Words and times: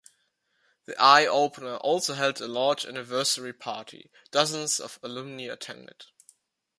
"The 0.85 0.93
Eyeopener" 0.93 1.77
also 1.79 2.15
held 2.15 2.41
a 2.41 2.47
large 2.47 2.87
anniversary 2.87 3.53
party; 3.53 4.09
dozens 4.31 4.79
of 4.79 4.97
alumni 5.03 5.43
attended. 5.45 6.05